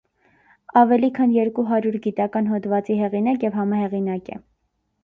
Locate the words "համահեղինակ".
3.61-4.35